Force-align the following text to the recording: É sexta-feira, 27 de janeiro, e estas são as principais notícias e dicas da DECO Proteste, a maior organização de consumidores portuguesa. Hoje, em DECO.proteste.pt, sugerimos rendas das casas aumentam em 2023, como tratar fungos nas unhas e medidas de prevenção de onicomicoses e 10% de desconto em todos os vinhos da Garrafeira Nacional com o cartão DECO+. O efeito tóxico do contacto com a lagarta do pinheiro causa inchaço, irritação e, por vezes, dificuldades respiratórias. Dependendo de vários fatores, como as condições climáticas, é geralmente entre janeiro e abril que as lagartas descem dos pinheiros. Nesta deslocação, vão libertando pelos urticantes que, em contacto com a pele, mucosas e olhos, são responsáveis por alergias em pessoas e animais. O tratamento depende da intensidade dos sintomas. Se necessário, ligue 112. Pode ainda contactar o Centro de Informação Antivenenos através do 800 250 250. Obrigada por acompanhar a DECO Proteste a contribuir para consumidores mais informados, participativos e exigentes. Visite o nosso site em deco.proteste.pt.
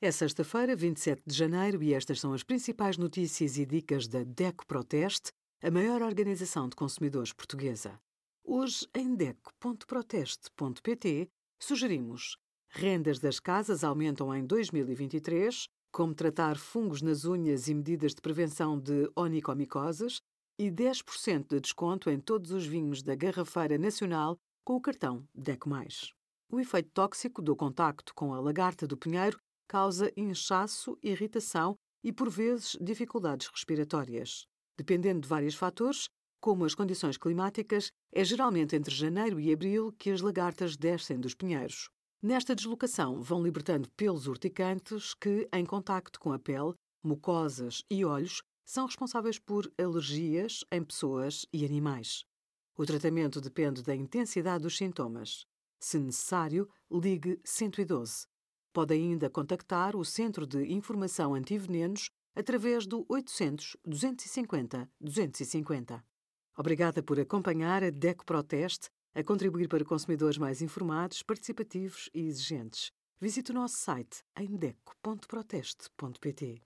É 0.00 0.10
sexta-feira, 0.10 0.74
27 0.76 1.22
de 1.26 1.34
janeiro, 1.34 1.82
e 1.82 1.92
estas 1.94 2.20
são 2.20 2.32
as 2.32 2.42
principais 2.42 2.98
notícias 2.98 3.56
e 3.56 3.64
dicas 3.64 4.08
da 4.08 4.24
DECO 4.24 4.66
Proteste, 4.66 5.30
a 5.62 5.70
maior 5.70 6.02
organização 6.02 6.68
de 6.68 6.76
consumidores 6.76 7.32
portuguesa. 7.32 7.98
Hoje, 8.44 8.86
em 8.94 9.14
DECO.proteste.pt, 9.14 11.30
sugerimos 11.58 12.36
rendas 12.68 13.18
das 13.18 13.40
casas 13.40 13.82
aumentam 13.84 14.34
em 14.34 14.44
2023, 14.44 15.68
como 15.92 16.12
tratar 16.12 16.58
fungos 16.58 17.00
nas 17.00 17.24
unhas 17.24 17.68
e 17.68 17.74
medidas 17.74 18.14
de 18.14 18.20
prevenção 18.20 18.78
de 18.78 19.10
onicomicoses 19.16 20.20
e 20.58 20.70
10% 20.70 21.46
de 21.48 21.60
desconto 21.60 22.10
em 22.10 22.18
todos 22.18 22.50
os 22.50 22.66
vinhos 22.66 23.02
da 23.02 23.14
Garrafeira 23.14 23.78
Nacional 23.78 24.36
com 24.64 24.74
o 24.74 24.80
cartão 24.80 25.26
DECO+. 25.32 25.70
O 26.50 26.60
efeito 26.60 26.90
tóxico 26.92 27.40
do 27.40 27.56
contacto 27.56 28.12
com 28.14 28.34
a 28.34 28.40
lagarta 28.40 28.86
do 28.86 28.96
pinheiro 28.96 29.38
causa 29.68 30.12
inchaço, 30.16 30.98
irritação 31.02 31.76
e, 32.02 32.12
por 32.12 32.28
vezes, 32.28 32.76
dificuldades 32.80 33.48
respiratórias. 33.48 34.46
Dependendo 34.76 35.20
de 35.20 35.28
vários 35.28 35.54
fatores, 35.54 36.08
como 36.40 36.64
as 36.64 36.74
condições 36.74 37.16
climáticas, 37.16 37.90
é 38.12 38.22
geralmente 38.24 38.76
entre 38.76 38.94
janeiro 38.94 39.40
e 39.40 39.52
abril 39.52 39.92
que 39.98 40.10
as 40.10 40.20
lagartas 40.20 40.76
descem 40.76 41.18
dos 41.18 41.34
pinheiros. 41.34 41.88
Nesta 42.22 42.54
deslocação, 42.54 43.20
vão 43.20 43.42
libertando 43.42 43.88
pelos 43.96 44.26
urticantes 44.26 45.14
que, 45.14 45.48
em 45.52 45.64
contacto 45.64 46.20
com 46.20 46.32
a 46.32 46.38
pele, 46.38 46.74
mucosas 47.02 47.82
e 47.90 48.04
olhos, 48.04 48.42
são 48.64 48.86
responsáveis 48.86 49.38
por 49.38 49.70
alergias 49.78 50.64
em 50.70 50.82
pessoas 50.82 51.46
e 51.52 51.64
animais. 51.64 52.24
O 52.76 52.84
tratamento 52.84 53.40
depende 53.40 53.82
da 53.82 53.94
intensidade 53.94 54.62
dos 54.62 54.76
sintomas. 54.76 55.46
Se 55.78 55.98
necessário, 55.98 56.68
ligue 56.90 57.38
112. 57.44 58.26
Pode 58.74 58.92
ainda 58.92 59.30
contactar 59.30 59.94
o 59.94 60.04
Centro 60.04 60.44
de 60.44 60.72
Informação 60.72 61.32
Antivenenos 61.32 62.10
através 62.34 62.88
do 62.88 63.06
800 63.08 63.76
250 63.86 64.90
250. 65.00 66.04
Obrigada 66.58 67.00
por 67.00 67.20
acompanhar 67.20 67.84
a 67.84 67.90
DECO 67.90 68.26
Proteste 68.26 68.88
a 69.14 69.22
contribuir 69.22 69.68
para 69.68 69.84
consumidores 69.84 70.38
mais 70.38 70.60
informados, 70.60 71.22
participativos 71.22 72.10
e 72.12 72.26
exigentes. 72.26 72.90
Visite 73.20 73.52
o 73.52 73.54
nosso 73.54 73.76
site 73.76 74.24
em 74.36 74.56
deco.proteste.pt. 74.56 76.60